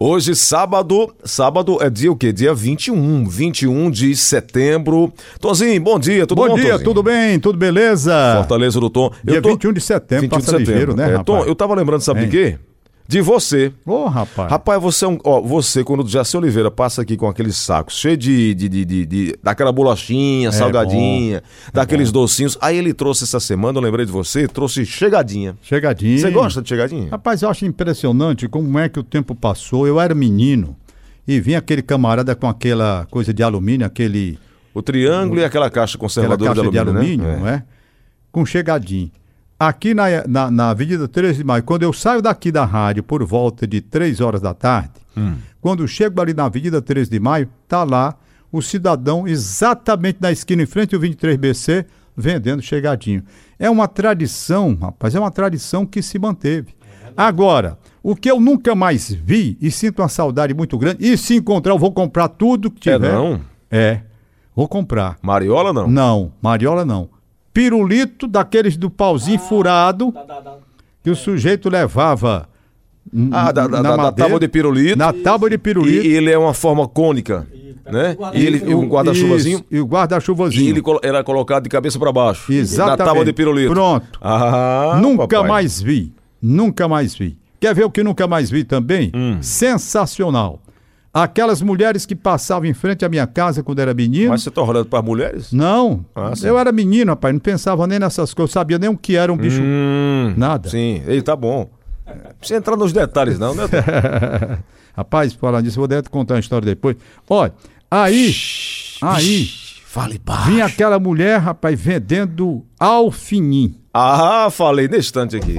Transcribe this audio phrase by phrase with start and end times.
[0.00, 2.32] Hoje, sábado, sábado é dia o quê?
[2.32, 5.12] Dia 21, 21 de setembro.
[5.40, 6.84] Tonzinho, bom dia, tudo bom, Bom dia, Tonzinho?
[6.84, 7.40] tudo bem?
[7.40, 8.12] Tudo beleza?
[8.36, 9.10] Fortaleza do Tom.
[9.24, 9.48] Dia Eu tô...
[9.48, 11.24] 21 de setembro, 21 de passa ligeiro, né, É, rapaz?
[11.26, 12.58] Tom, eu tava lembrando, sabe de quê?
[13.08, 13.72] De você.
[13.86, 14.50] Ô, rapaz.
[14.50, 15.18] Rapaz, você é um.
[15.24, 18.52] Ó, você, quando o Jaci Oliveira passa aqui com aqueles sacos cheio de.
[18.54, 21.42] de, de, de- de- daquela bolachinha, salgadinha,
[21.72, 22.58] daqueles docinhos.
[22.60, 25.56] Aí ele trouxe essa semana, eu lembrei de você, trouxe chegadinha.
[25.62, 26.18] Chegadinho.
[26.18, 27.08] Você gosta de chegadinha?
[27.10, 29.86] Rapaz, eu acho impressionante como é que o tempo passou.
[29.86, 30.76] Eu era menino
[31.26, 34.38] e vinha aquele camarada com aquela coisa de alumínio, aquele,
[34.74, 37.36] O triângulo e aquela caixa aquela conservadora caixa de alumínio, né?
[37.40, 37.62] não é?
[38.30, 39.10] Com chegadinho.
[39.58, 43.24] Aqui na, na, na Avenida 13 de Maio, quando eu saio daqui da rádio por
[43.24, 45.34] volta de 3 horas da tarde, Hum.
[45.60, 48.14] quando chego ali na Avenida 13 de Maio, tá lá
[48.52, 51.86] o cidadão exatamente na esquina em frente ao 23BC
[52.16, 53.24] vendendo chegadinho.
[53.58, 56.72] É uma tradição, rapaz, é uma tradição que se manteve.
[57.16, 61.34] Agora, o que eu nunca mais vi e sinto uma saudade muito grande, e se
[61.34, 63.12] encontrar eu vou comprar tudo que É tiver.
[63.12, 63.40] não?
[63.68, 64.02] É,
[64.54, 65.16] vou comprar.
[65.20, 65.88] Mariola não?
[65.88, 67.08] Não, Mariola não.
[67.52, 70.12] Pirulito daqueles do pauzinho furado
[71.02, 72.48] que o sujeito levava
[73.32, 74.98] Ah, da, da, na da- da madeira, tábua de pirulito.
[74.98, 76.06] Na tábua de E, pirulito.
[76.06, 77.46] e ele é uma forma cônica,
[77.90, 78.14] né?
[78.34, 79.64] E ele um guarda-chuvazinho.
[79.70, 80.66] E o guarda-chuvazinho.
[80.66, 82.52] E ele era colocado de cabeça para baixo.
[82.52, 82.98] Exatamente.
[82.98, 83.72] Na tábua de pirulito.
[83.72, 84.18] Pronto.
[84.20, 85.48] Ah, nunca papai.
[85.48, 86.12] mais vi.
[86.40, 87.38] Nunca mais vi.
[87.58, 89.10] Quer ver o que nunca mais vi também?
[89.14, 89.38] Hum.
[89.40, 90.60] Sensacional.
[91.22, 94.30] Aquelas mulheres que passavam em frente à minha casa quando era menino.
[94.30, 95.52] Mas você tá olhando para mulheres?
[95.52, 96.04] Não.
[96.14, 97.32] Ah, eu era menino, rapaz.
[97.34, 98.52] Não pensava nem nessas coisas.
[98.52, 99.60] Sabia nem o que era um bicho.
[99.62, 100.68] Hum, Nada.
[100.68, 101.68] Sim, ei, tá bom.
[102.06, 103.64] Não precisa entrar nos detalhes, não, né?
[104.96, 106.96] Rapaz, falar disso, eu vou te contar uma história depois.
[107.28, 107.52] Olha,
[107.90, 108.34] aí,
[109.02, 109.48] aí,
[109.84, 110.50] Fale baixo.
[110.50, 113.76] vinha aquela mulher, rapaz, vendendo alfinim.
[113.94, 115.56] Ah, falei nesse instante aqui.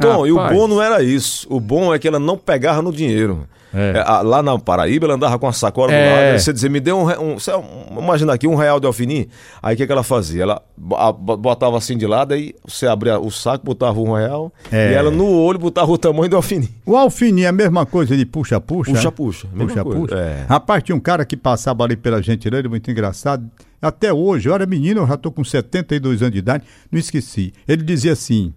[0.00, 1.46] Tom, e o bom não era isso.
[1.50, 3.46] O bom é que ela não pegava no dinheiro.
[3.74, 3.94] É.
[3.96, 6.30] É, lá na Paraíba, ela andava com a sacola do É.
[6.32, 6.38] lado.
[6.38, 9.26] Você dizia, me dê um, um, um- Imagina aqui, um real de alfinim.
[9.62, 10.42] Aí o que, que ela fazia?
[10.42, 10.62] Ela
[11.16, 14.52] botava assim de lado, aí você abria o saco, botava um real.
[14.70, 14.92] É.
[14.92, 16.68] E ela no olho botava o tamanho do alfinim.
[16.84, 18.92] O alfinim é a mesma coisa de puxa-puxa?
[18.92, 19.10] Puxa, é?
[19.10, 19.48] puxa.
[19.54, 20.00] mesma Puxa, coisa.
[20.00, 20.16] puxa.
[20.18, 20.44] É.
[20.48, 23.48] Rapaz, tinha um cara que passava ali pela gentileza, muito engraçado.
[23.80, 27.54] Até hoje, eu era menino, eu já tô com 72 anos de idade, não esqueci.
[27.66, 28.52] Ele dizia assim: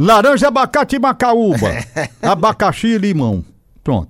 [0.00, 1.68] laranja, abacate e macaúba,
[2.22, 3.44] abacaxi e limão.
[3.84, 4.08] Pronto.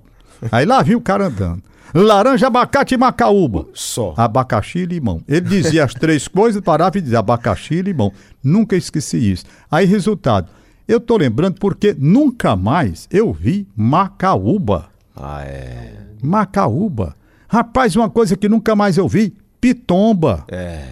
[0.50, 1.62] Aí lá vinha o cara andando.
[1.92, 3.66] Laranja, abacate e macaúba.
[3.74, 4.14] Só.
[4.16, 5.20] Abacaxi e limão.
[5.26, 8.12] Ele dizia as três coisas, parava e dizia abacaxi e limão.
[8.42, 9.44] Nunca esqueci isso.
[9.68, 10.48] Aí, resultado,
[10.86, 14.88] eu tô lembrando porque nunca mais eu vi macaúba.
[15.16, 15.94] Ah, é.
[16.22, 17.16] Macaúba.
[17.48, 20.44] Rapaz, uma coisa que nunca mais eu vi, pitomba.
[20.48, 20.84] É.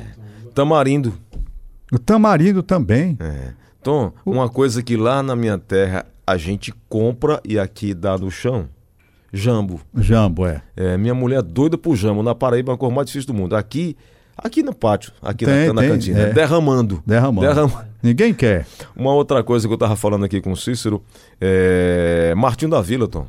[0.55, 1.15] Tamarindo.
[1.93, 3.17] O tamarindo também.
[3.21, 3.53] É.
[3.83, 8.31] Tom, uma coisa que lá na minha terra a gente compra e aqui dá no
[8.31, 8.69] chão.
[9.33, 9.81] Jambo.
[9.97, 10.63] Jambo, é.
[10.77, 12.23] É, minha mulher é doida por jambo.
[12.23, 13.55] Na Paraíba é a cor mais difícil do mundo.
[13.57, 13.97] Aqui,
[14.37, 16.19] aqui no pátio, aqui Tem, na, na tem, cantina.
[16.21, 16.33] é.
[16.33, 17.03] Derramando.
[17.07, 17.47] Derramando.
[17.47, 18.67] Derram- Ninguém quer.
[18.97, 21.03] Uma outra coisa que eu tava falando aqui com o Cícero
[21.41, 22.33] é.
[22.37, 23.23] Martinho da Vila, Tom.
[23.23, 23.27] O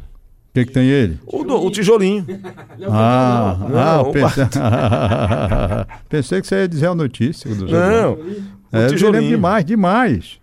[0.54, 1.20] que, que tem ele?
[1.28, 2.26] O, do- o tijolinho.
[2.90, 4.46] Ah, ah, Não, pensei...
[6.08, 7.80] pensei que você ia dizer a notícia do Não.
[7.80, 9.30] É, o eu me lembro tijolinho.
[9.30, 10.39] demais, demais.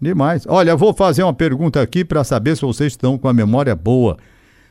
[0.00, 0.44] Demais.
[0.48, 4.16] Olha, vou fazer uma pergunta aqui para saber se vocês estão com a memória boa.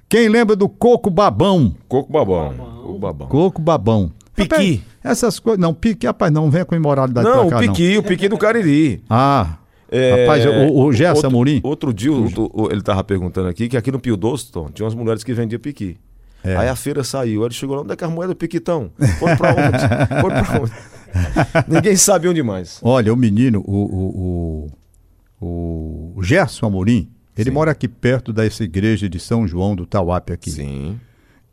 [0.08, 1.76] Quem lembra do coco babão?
[1.88, 2.54] Coco babão.
[2.54, 3.28] Coco babão.
[3.28, 4.12] Coco babão.
[4.36, 4.56] Piqui.
[4.56, 5.60] Rapaz, essas coisas.
[5.60, 7.74] Não, piqui, rapaz, não venha com imoralidade Não, pra o cá, não.
[7.74, 9.04] piqui, o piqui do Cariri.
[9.10, 9.58] Ah.
[9.92, 11.60] É, Rapaz, o, o Gerson outro, Amorim.
[11.64, 14.86] Outro dia o- o- ele tava perguntando aqui que aqui no Pio Doce, Tom, tinha
[14.86, 15.98] umas mulheres que vendiam piqui.
[16.44, 16.56] É.
[16.56, 18.92] Aí a feira saiu, ele chegou lá, onde é que as moedas do piquitão?
[19.20, 20.22] Foram pra onde?
[20.22, 20.72] Foram pra onde?
[21.68, 22.80] Ninguém sabe onde mais.
[22.84, 24.08] Olha, o menino, o, o,
[24.66, 24.68] o,
[25.42, 27.54] o Gerson Amorim, ele Sim.
[27.54, 30.52] mora aqui perto dessa igreja de São João do Tauap aqui.
[30.52, 31.00] Sim.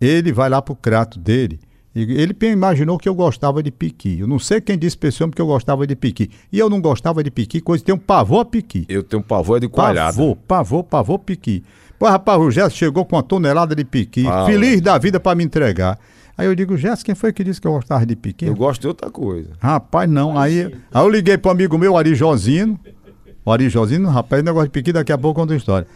[0.00, 1.60] Ele vai lá pro crato dele.
[1.94, 4.18] E ele imaginou que eu gostava de piqui.
[4.20, 6.30] Eu não sei quem disse pra esse homem que eu gostava de piqui.
[6.52, 8.84] E eu não gostava de piqui, coisa tem um pavor a piqui.
[8.86, 10.12] Eu tenho pavor é de coalhada.
[10.14, 11.64] Pavor, pavor, pavor, piqui.
[11.98, 15.34] Pô, rapaz, o Gerson chegou com uma tonelada de piqui, Ah, feliz da vida pra
[15.34, 15.98] me entregar.
[16.36, 18.44] Aí eu digo, Gerson, quem foi que disse que eu gostava de piqui?
[18.44, 19.52] Eu gosto de outra coisa.
[19.58, 20.38] Rapaz, não.
[20.38, 22.78] Aí, aí eu liguei pro amigo meu, Ari Josino.
[23.46, 25.86] O Ari Josino, rapaz, negócio de piqui, daqui a pouco eu conto a história.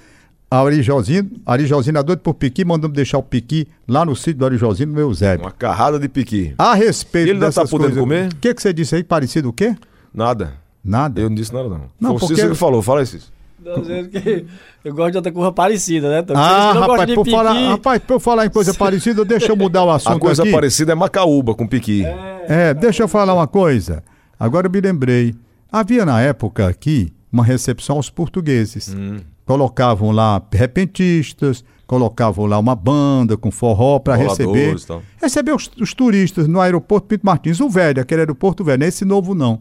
[0.48, 4.14] A Ari Josino, Ari Josino é doido por piqui, mandou-me deixar o piqui lá no
[4.14, 5.36] sítio do Ari Josino, no meu Zé.
[5.36, 6.54] Uma carrada de piqui.
[6.56, 8.32] A respeito E ele ainda tá dessas podendo coisas- comer?
[8.32, 9.02] O que, que você disse aí?
[9.04, 9.74] Parecido o quê?
[10.14, 10.54] Nada.
[10.84, 11.20] Nada.
[11.20, 11.80] Eu não disse nada, não.
[12.00, 14.46] Não, Foi o porque- Cícero que falou, fala que
[14.84, 16.20] eu gosto de outra coisa parecida, né?
[16.20, 19.90] Então, Ah, rapaz, por falar, rapaz, por falar em coisa parecida, deixa eu mudar o
[19.90, 20.50] assunto A coisa aqui.
[20.52, 22.02] parecida é macaúba com piqui.
[22.48, 24.02] É, deixa eu falar uma coisa.
[24.38, 25.34] Agora eu me lembrei.
[25.70, 28.94] Havia na época aqui uma recepção aos portugueses.
[28.94, 29.18] Hum.
[29.46, 35.02] Colocavam lá repentistas, colocavam lá uma banda com forró para receber, e tal.
[35.20, 39.34] receber os, os turistas no aeroporto Pinto Martins, o velho, aquele aeroporto velho, esse novo
[39.34, 39.58] não.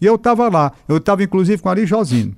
[0.00, 2.36] E eu estava lá, eu estava inclusive com Ari Josino.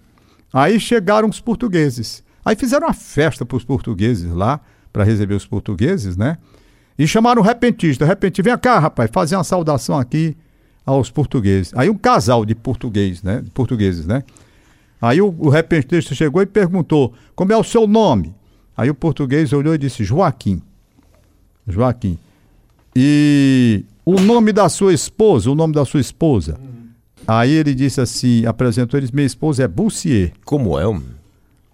[0.53, 2.23] Aí chegaram os portugueses.
[2.45, 4.61] Aí fizeram uma festa para os portugueses lá,
[4.93, 6.39] para receber os portugueses, né?
[6.99, 8.05] E chamaram o repentista.
[8.05, 10.37] Repentista, vem cá, rapaz, fazer uma saudação aqui
[10.87, 11.73] aos portugueses.
[11.75, 13.41] Aí um casal de português, né?
[13.41, 14.23] de portugueses, né?
[15.05, 18.35] Aí o, o repentista chegou e perguntou: como é o seu nome?
[18.75, 20.63] Aí o português olhou e disse: Joaquim.
[21.69, 22.19] Joaquim.
[22.97, 26.59] E o nome da sua esposa, o nome da sua esposa.
[27.27, 30.33] Aí ele disse assim, apresentou eles, minha esposa é Bussier.
[30.45, 30.87] Como é?
[30.87, 31.05] homem?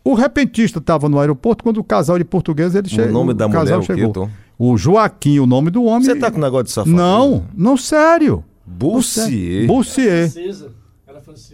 [0.05, 3.13] O repentista estava no aeroporto quando o casal de português ele chegou.
[3.13, 4.31] nome da mulher, casal o quê, chegou.
[4.59, 6.05] O Joaquim, o nome do homem.
[6.05, 6.97] Você tá com negócio de safado?
[6.97, 8.43] Não, não sério.
[8.65, 9.67] Bussier.
[9.67, 10.31] Bussier.
[10.31, 10.80] Francesa.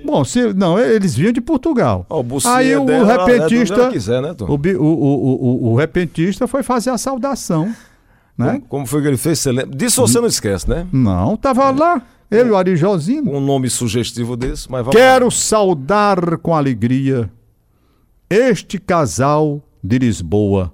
[0.05, 2.07] Bom, se, não, eles vinham de Portugal.
[2.09, 5.73] Ó, o Bussier Aí o, dela, o é repentista, quiser, né, o, o, o, o,
[5.73, 7.75] o repentista foi fazer a saudação,
[8.37, 8.53] né?
[8.53, 9.39] Como, como foi que ele fez?
[9.39, 9.77] Você lembra?
[9.77, 10.87] Disso você não esquece, né?
[10.93, 13.33] Não, tava lá, eu e o Ari Josino.
[13.33, 17.31] Um nome sugestivo desse, mas vamos Quero saudar com alegria
[18.29, 20.73] este casal de Lisboa.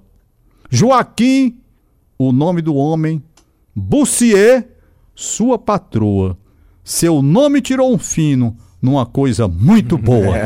[0.69, 1.57] Joaquim,
[2.17, 3.21] o nome do homem,
[3.75, 4.67] Bussier,
[5.15, 6.37] sua patroa.
[6.83, 10.35] Seu nome tirou um fino numa coisa muito boa.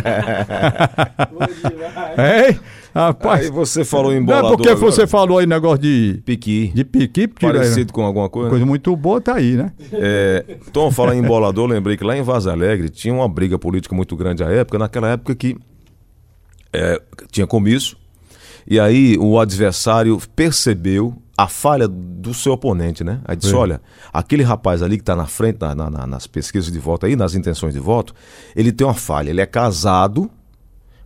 [2.18, 2.58] Ei,
[2.94, 4.92] rapaz, Aí você falou em não é porque agora.
[4.92, 6.72] você falou aí negócio de, Piqui.
[6.74, 8.50] de piqui, tira- Parecido com alguma coisa.
[8.50, 9.72] coisa muito boa, tá aí, né?
[9.92, 13.96] É, Tom, falando em embolador, lembrei que lá em Vaz Alegre tinha uma briga política
[13.96, 15.58] muito grande à época, naquela época que
[16.74, 17.02] é,
[17.32, 17.98] tinha comício,
[18.68, 23.22] e aí o adversário percebeu a falha do seu oponente, né?
[23.24, 23.56] Aí disse, É.
[23.56, 23.82] olha,
[24.12, 27.16] aquele rapaz ali que está na frente na- na- na- nas pesquisas de voto aí,
[27.16, 28.14] nas intenções de voto,
[28.56, 30.32] ele tem uma falha, ele é casado,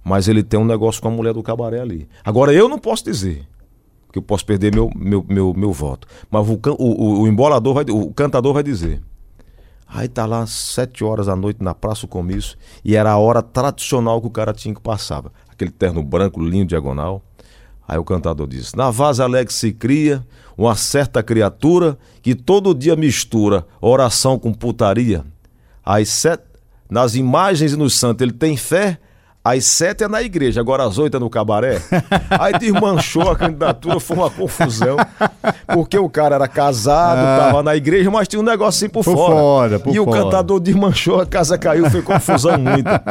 [0.03, 2.07] mas ele tem um negócio com a mulher do cabaré ali.
[2.23, 3.45] Agora eu não posso dizer
[4.11, 6.07] que eu posso perder meu, meu, meu, meu voto.
[6.29, 9.01] Mas o, o, o embolador vai, o cantador vai dizer.
[9.93, 13.41] Aí tá lá sete horas da noite na Praça do Comício e era a hora
[13.41, 15.33] tradicional que o cara tinha que passava.
[15.49, 17.21] Aquele terno branco, lindo, diagonal.
[17.87, 20.25] Aí o cantador disse: Na Vaza Alegre se cria
[20.57, 25.25] uma certa criatura que todo dia mistura oração com putaria.
[25.83, 26.43] Às sete,
[26.89, 28.99] nas imagens e nos santos ele tem fé.
[29.43, 31.81] Às sete é na igreja, agora às oito é no cabaré.
[32.39, 34.97] Aí desmanchou a candidatura, foi uma confusão.
[35.73, 39.03] Porque o cara era casado, tava na igreja, mas tinha um negócio assim por, Ah.
[39.03, 39.35] Por fora.
[39.35, 40.21] fora, por e o fora.
[40.23, 43.01] cantador desmanchou, a casa caiu, foi confusão muita.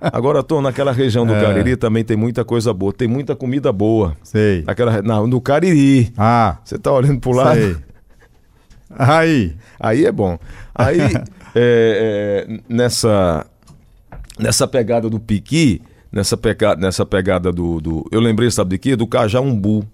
[0.00, 1.40] Agora, tô naquela região do É.
[1.40, 4.16] Cariri também tem muita coisa boa, tem muita comida boa.
[4.22, 4.62] Sei.
[4.64, 6.12] Naquela, na, no Cariri.
[6.16, 7.58] Ah, Você tá olhando pro lado?
[7.60, 7.76] sei.
[8.98, 10.38] Aí, Aí é bom.
[10.74, 11.00] Aí,
[11.54, 13.46] é, é, nessa,
[14.40, 18.06] nessa pegada do piqui, nessa, peca, nessa pegada do, do.
[18.10, 18.96] Eu lembrei, sabe de quê?
[18.96, 19.84] Do cajá umbu.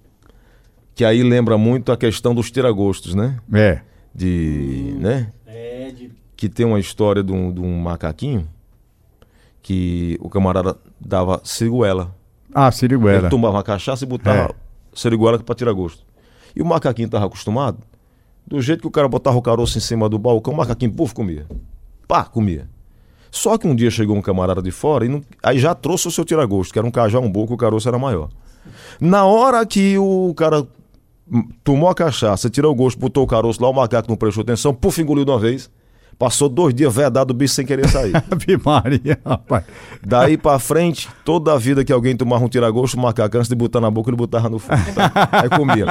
[0.95, 3.37] Que aí lembra muito a questão dos tiragostos, né?
[3.53, 3.81] é.
[4.15, 4.97] De.
[4.99, 5.31] né?
[5.47, 8.49] É, de Que tem uma história de um, de um macaquinho
[9.63, 12.15] que o camarada dava siriguela.
[12.55, 13.29] Ah, Ele Siriguela.
[13.29, 14.55] tomava uma cachaça e botava É.
[14.95, 16.03] seriguela pra tirar gosto.
[16.55, 17.79] E o macaquinho tava acostumado,
[18.47, 21.13] do jeito que o cara botava o caroço em cima do balcão, o macaquinho, puf,
[21.13, 21.47] comia.
[22.09, 22.69] Pá, comia.
[23.37, 26.11] Só que um dia chegou um camarada de fora e não- aí já trouxe o
[26.11, 28.31] seu tiragosto, que era um cajá um que o caroço era maior.
[28.99, 30.67] Na hora que o cara
[31.63, 34.73] tomou a cachaça, tirou o gosto, botou o caroço lá, o macaco não prestou atenção,
[34.73, 35.71] puf, engoliu de uma vez.
[36.19, 38.13] Passou dois dias vedado o bicho sem querer sair.
[38.65, 39.65] Maria, rapaz.
[40.05, 43.55] Daí pra frente, toda a vida que alguém tomava um tiragosto, o macaco, antes de
[43.55, 44.81] botar na boca, ele botava no fundo.
[44.95, 45.13] tá?
[45.31, 45.87] Aí comia.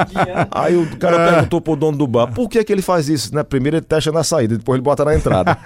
[0.50, 3.36] Aí o cara perguntou pro dono do bar, por que que ele faz isso?
[3.36, 3.44] Né?
[3.44, 5.56] Primeiro ele testa na saída, depois ele bota na entrada.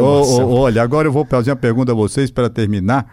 [0.00, 3.06] Ô, ô, olha, agora eu vou fazer uma pergunta a vocês para terminar.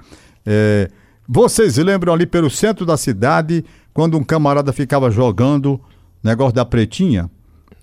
[0.44, 0.90] É,
[1.28, 3.64] vocês lembram ali pelo centro da cidade,
[3.94, 5.80] quando um camarada ficava jogando
[6.24, 7.30] negócio da pretinha?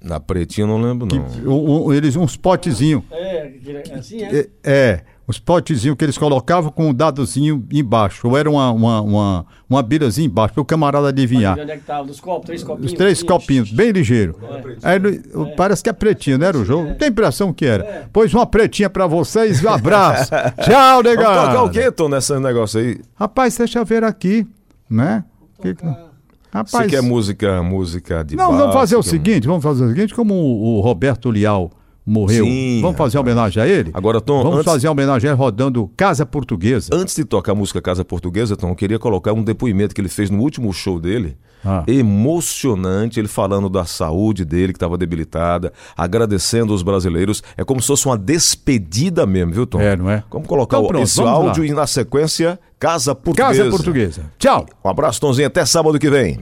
[0.02, 1.50] Na pretinha eu não lembro, não.
[1.52, 3.02] O- o- eles, uns potezinhos.
[3.10, 4.38] É, aquele- assim é.
[4.38, 8.28] É, é, os potezinhos que eles colocavam com um dadozinho embaixo.
[8.28, 11.58] Ou era uma, uma, uma, uma bilhazinha embaixo, para o camarada adivinhar.
[11.58, 12.06] Onde é que tava?
[12.06, 12.92] Dos copos, três copinhos.
[12.92, 14.38] Os três copinhos, bem ligeiro.
[14.84, 15.20] Aí, ele-
[15.56, 16.94] Parece que é pretinho, não era o jogo?
[16.94, 18.08] Tem impressão que era.
[18.12, 20.30] Pois uma pretinha pra vocês, um abraço.
[20.64, 21.24] Tchau, Vamos negão.
[21.34, 23.00] tocar o quê, Tom, nesse negócio aí?
[23.16, 24.46] Rapaz, deixa eu ver aqui,
[24.88, 25.24] né?
[25.60, 26.07] Que que-
[26.50, 26.66] Tocar.
[26.66, 30.14] Você Rapaz, quer música, música de não, vamos fazer o seguinte, vamos fazer o seguinte,
[30.14, 31.70] como o, o Roberto Lial
[32.08, 32.44] morreu.
[32.44, 33.90] Sim, Vamos fazer homenagem a ele?
[33.94, 36.88] Agora, Tom, Vamos antes- fazer homenagem a ele rodando Casa Portuguesa.
[36.92, 40.08] Antes de tocar a música Casa Portuguesa, Tom, eu queria colocar um depoimento que ele
[40.08, 41.36] fez no último show dele.
[41.64, 41.82] Ah.
[41.88, 47.42] Emocionante, ele falando da saúde dele, que estava debilitada, agradecendo os brasileiros.
[47.56, 49.80] É como se fosse uma despedida mesmo, viu, Tom?
[49.80, 50.22] É, não é?
[50.30, 51.48] Vamos colocar Então o- pronto, esse vamos lá.
[51.48, 53.58] áudio e na sequência, Casa Portuguesa.
[53.64, 54.22] Casa Portuguesa.
[54.38, 54.66] Tchau.
[54.84, 55.48] Um abraço, Tomzinho.
[55.48, 56.38] Até sábado que vem.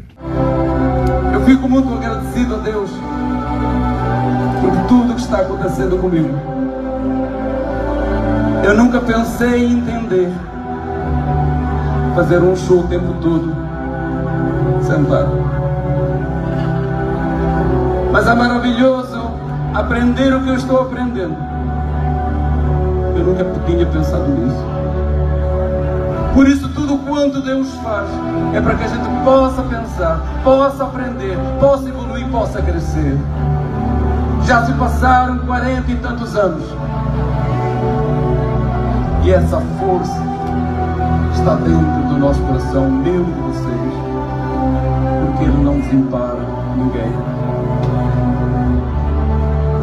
[1.33, 2.76] Eu fico muito agradecido a Deus
[5.27, 6.31] está acontecendo comigo.
[8.65, 10.33] Eu nunca pensei em entender
[12.15, 13.55] fazer um show o tempo todo
[14.83, 15.37] sentado.
[18.13, 19.31] Mas é maravilhoso
[19.75, 21.37] aprender o que eu estou aprendendo.
[23.17, 24.65] Eu nunca tinha pensado nisso.
[26.35, 28.09] Por isso, tudo quanto Deus faz
[28.55, 33.19] é para que a gente possa pensar, possa aprender, possa evoluir, possa crescer.
[34.47, 36.63] Já se passaram 40 e tantos anos.
[39.25, 40.23] E essa força
[41.35, 43.93] está dentro do nosso coração, meu e de vocês.
[45.27, 46.39] Porque Ele não desempara
[46.77, 47.13] ninguém.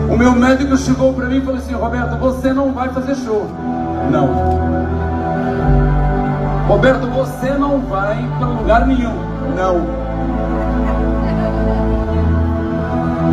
[0.09, 3.45] O meu médico chegou para mim e falou assim: Roberto, você não vai fazer show.
[4.09, 4.29] Não.
[6.69, 9.13] Roberto, você não vai para lugar nenhum.
[9.57, 10.02] Não.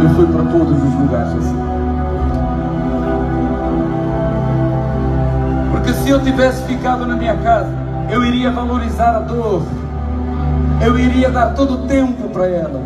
[0.02, 1.56] Eu fui para todos os lugares assim.
[5.70, 7.70] Porque se eu tivesse ficado na minha casa,
[8.08, 9.62] eu iria valorizar a dor.
[10.80, 12.80] Eu iria dar todo o tempo para ela.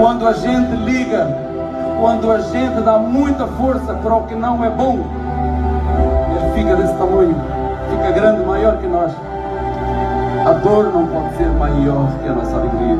[0.00, 1.26] Quando a gente liga,
[2.00, 5.04] quando a gente dá muita força para o que não é bom,
[6.30, 7.34] ele fica desse tamanho,
[7.90, 9.10] fica grande, maior que nós.
[10.44, 12.98] A dor não pode ser maior que a nossa alegria.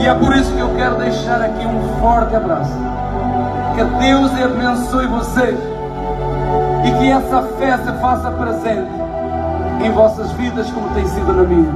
[0.00, 2.72] E é por isso que eu quero deixar aqui um forte abraço.
[3.74, 5.58] Que Deus abençoe vocês
[6.84, 8.90] e que essa fé se faça presente
[9.84, 11.72] em vossas vidas como tem sido na minha.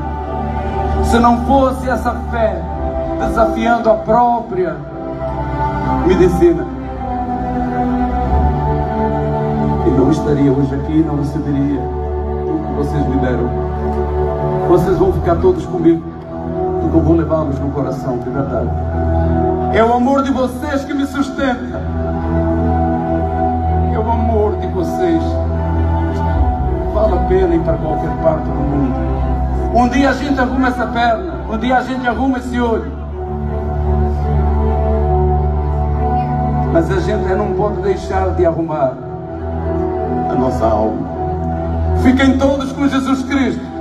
[1.04, 2.60] Se não fosse essa fé
[3.18, 4.76] desafiando a própria
[6.06, 6.66] medicina,
[9.86, 12.01] eu não estaria hoje aqui não receberia
[12.72, 13.48] que vocês me deram.
[14.68, 16.02] Vocês vão ficar todos comigo,
[16.80, 18.68] porque eu vou levá-los no coração, de verdade.
[19.74, 21.80] É o amor de vocês que me sustenta.
[23.92, 25.22] É o amor de vocês.
[26.94, 28.94] Vale a pena ir para qualquer parte do mundo.
[29.74, 32.92] Um dia a gente arruma essa perna, um dia a gente arruma esse olho.
[36.72, 38.94] Mas a gente não pode deixar de arrumar
[40.30, 41.01] a nossa alma.
[42.02, 43.71] Fiquem todos com Jesus Cristo.